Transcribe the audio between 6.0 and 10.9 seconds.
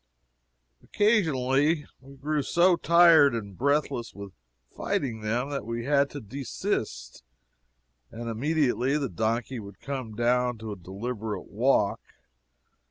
to desist, and immediately the donkey would come down to a